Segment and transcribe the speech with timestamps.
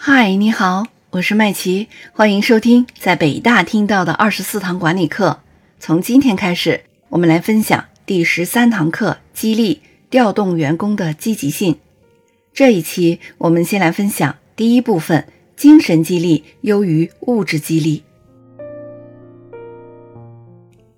[0.00, 5.40] 嗨，你好，我是麦琪，欢迎收听在北大听到的二十四堂管理课。
[5.80, 11.80] 从今天开始，我们来分享第十三堂课：激励调动员工的积极性。
[12.54, 15.26] 这一期我们先来分享第一部分：
[15.56, 18.04] 精神激励优于物质激励。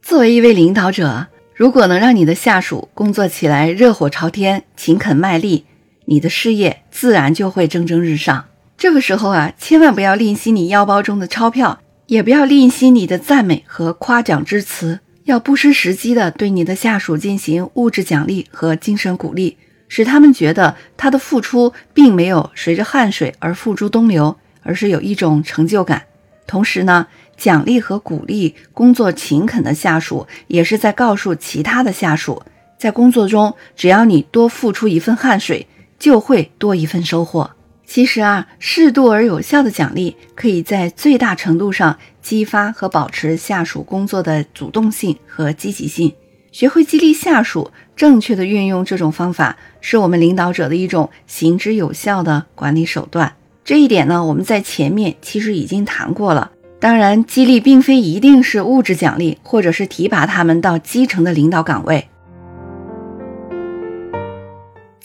[0.00, 5.66] 作为一位领导者，如果能让你的下属工作起来热火朝天、勤恳卖力，
[6.06, 8.46] 你的事业自然就会蒸蒸日上。
[8.78, 19.56] 这个时候啊，千万不要吝惜你腰包中的钞票，也不要吝惜你的赞美和夸奖之词，要不失时机的对你的下属进行物质奖励和精神鼓励，
[19.88, 26.02] 使他们觉得他的付出并没有随着汗水而付诸东流，而是有一种成就感。
[26.46, 32.42] 同时呢，奖励和鼓励工作勤恳的下属，也是在告诉其他的下属，
[32.78, 35.66] 在工作中，只要你多付出一份汗水，
[35.98, 37.50] 就会多一份收获。
[37.86, 46.12] 其实啊，适度而有效的奖励，可以在最大程度上激发和保持下属工作的主动性和积极性。
[46.50, 53.34] 学会激励下属，正确的运用这种方法，是我们领导者的一种行之有效的管理手段。
[53.64, 56.50] 这一点呢，我们在前面其实已经谈过了。
[56.80, 62.08] 当然，激励并非一定是物质奖励，或者是提拔他们到基层的领导岗位。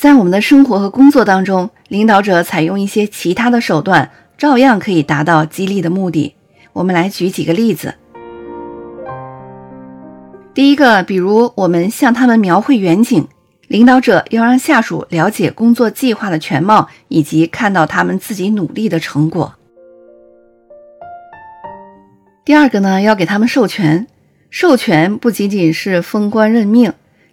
[0.01, 6.33] 在我们的生活和工作当中，领导者采用一些其他的手段，照样可以达到激励的目的。
[6.73, 7.93] 我们来举几个例子。
[10.55, 13.27] 第一个，比如我们向他们描绘远景，
[13.67, 19.53] 领导者要让下属了解工作计划的全貌，以及看到他们自己努力的成果。
[22.43, 24.07] 第二个呢，要给他们授权，
[24.49, 26.91] 授权不仅仅是封官任命。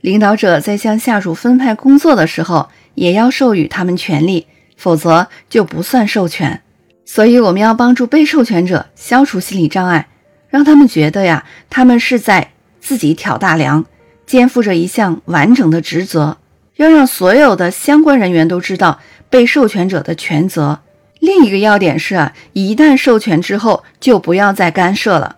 [0.08, 6.62] 领导者在向下属分派工作的时候，也要授予他们权利，否则就不算授权。
[7.04, 10.08] 所以，我们要帮助被授权者消除心理障碍，
[10.48, 13.84] 让他们觉得呀，他们是在自己挑大梁，
[14.24, 16.38] 肩负着一项完整的职责。
[16.76, 20.80] 要让所有的相关人员都知道被授权者的权责。
[21.20, 25.36] 另一个要点是啊，一旦授权之后，就不要再干涉了。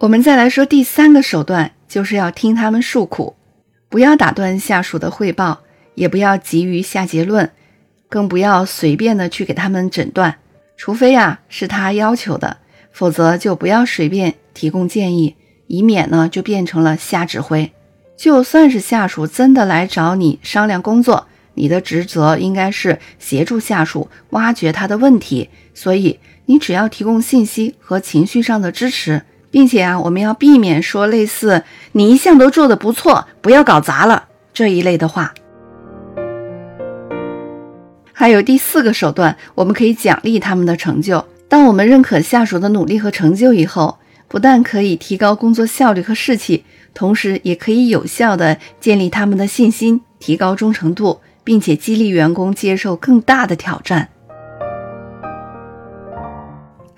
[0.00, 1.70] 我们再来说第三个手段。
[1.94, 3.36] 就是要听他们诉苦，
[3.88, 5.60] 不要打断下属的汇报，
[5.94, 7.52] 也不要急于下结论，
[8.08, 10.38] 更不要随便的去给他们诊断，
[10.76, 12.56] 除非啊是他要求的，
[12.90, 15.36] 否则就不要随便提供建议，
[15.68, 17.70] 以免呢就变成了瞎指挥。
[18.16, 29.22] 就算是下属真的来找你商量工作，你的职责应该是协助下属挖掘他的问题，所以你只要提供信息和情绪上的支持。
[29.54, 31.62] 并且啊，我们要避免说类似
[31.94, 35.32] “你一向都做得不错，不要搞砸了”这一类的话。
[38.12, 41.24] 还有第四个手段，我们可以奖励他们的成就。
[41.48, 54.08] 当我们认可下属的努力和成就以后，不但可以提高工作效率和士气，同时也可以有效的建立他们的信心，提高忠诚度，并且激励员工接受更大的挑战。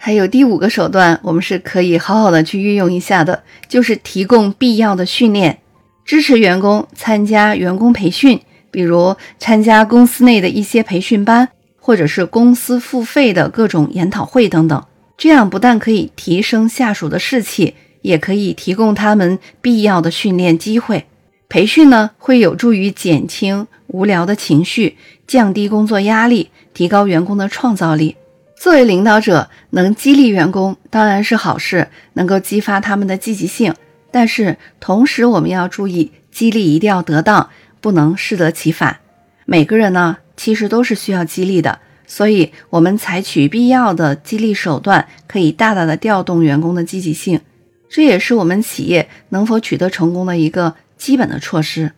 [0.07, 5.59] 还有第五个手段，我们是可以好好的去运用一下的，就是提供必要的训练，
[6.05, 8.41] 支持员工参加员工培训，
[8.71, 11.49] 比如参加公司内的一些培训班，
[11.81, 14.81] 或者是公司付费的各种研讨会等等。
[15.19, 21.07] 这样不但可以提升下属的士气，也可以提供他们必要的训练机会。
[21.49, 24.97] 培训呢，会有助于减轻无聊的情绪，
[25.27, 28.15] 降低工作压力，提高员工的创造力。
[28.59, 33.75] 作为领导者，能激励员工当然是好事，能够激发他们的积极性。
[34.11, 37.51] 但是同时，我们要注意，激励一定要得当，
[37.81, 38.99] 不能适得其反。
[39.45, 47.41] 每个人呢，其实都是需要激励的，所以我们采取必要的激励手段，可以大大的调动员工的积极性。
[47.89, 51.93] 这也是我们企业能否取得成功的一个基本的措施。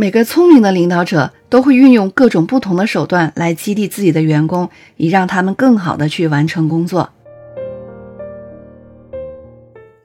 [0.00, 7.10] 每个聪明的领导者都会运用各种不同的手段来激励自己的员工，以让他们更好的去完成工作。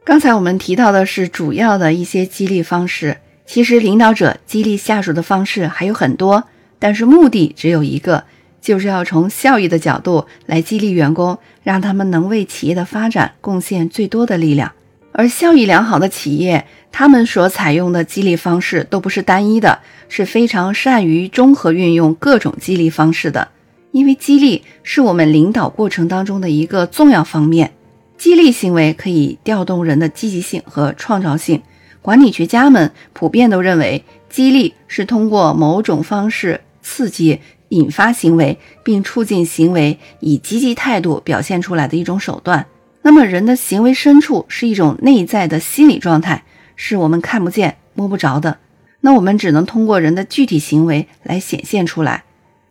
[0.03, 6.43] 刚才我们提到的是主要的一些激励方式，其实领导者激励下属的方式还有很多，
[6.77, 8.25] 但是目的只有一个，
[8.59, 14.73] 就是要从效益的角度来激励员工，让他们能为企业的发展贡献最多的力量。
[15.17, 19.79] 而效益良好的企业，他们所采用的激励方式都不是单一的，
[20.09, 23.47] 是非常善于综合运用各种激励方式的。
[23.93, 27.71] 因为激励是我们领导过程当中的一个重要方面，
[28.17, 31.61] 激励行为可以调动人的积极性和创造性。
[32.01, 37.39] 管理学家们普遍都认为，激励是通过某种方式刺激、
[37.69, 42.65] 引发行为，并促进行为以积极态度表现出来的一种手段。
[43.07, 46.43] 那么，人的行为深处是一种内在的心理状态，
[46.75, 48.57] 是我们看不见、摸不着的。
[49.01, 52.23] 那我们只能通过人的具体行为来显现出来。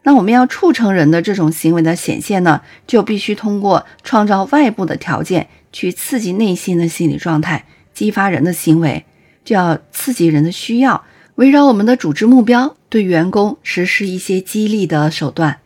[0.03, 9.05] 那我们要促成人的这种行为的显现呢，就必须通过创造外部的条件去刺激内心的心理状态，激发人的行为，
[9.45, 11.05] 就要刺激人的需要，
[11.37, 15.59] 围绕我们的组织目标，对员工实施一些激励的手段。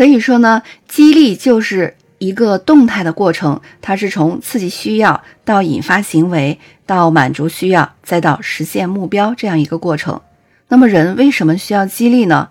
[0.00, 10.18] 可以说呢，激励就是一个动态的过程，它是从刺激需要到引发行为，到满足需要，再到实现目标这样一个过程。
[10.68, 12.48] 那么人为什么需要激励呢？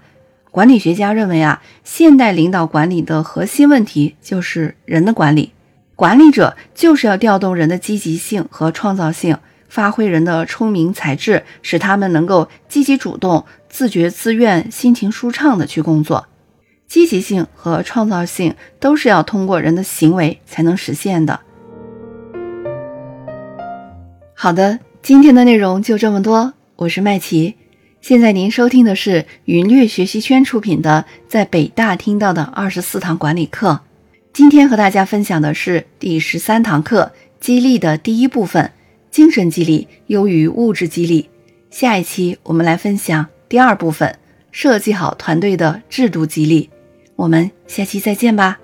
[0.51, 5.51] 管理学家认为啊，现代领导管理的核心问题就是人的管理。
[5.95, 9.35] 管理者就是要调动人的积极性和创造性，
[9.67, 16.27] 发挥人的聪明才智，使他们能够积极主动、自觉自愿、心情舒畅的去工作。
[16.89, 21.39] 积极性和创造性都是要通过人的行为才能实现的。
[24.33, 27.53] 好的，今天的内容就这么多，我是麦琪。
[28.01, 33.69] 现在您收听的是云略学习圈出品的《在北大听到的二十四堂管理课》。
[34.33, 38.71] 今天和大家分享的是第十三堂课——激励的第一部分：
[39.11, 41.29] 精神激励优于物质激励。
[41.69, 44.17] 下一期我们来分享第二部分：
[44.51, 46.67] 设计好团队的制度激励。
[47.19, 48.57] 我们下期再见吧。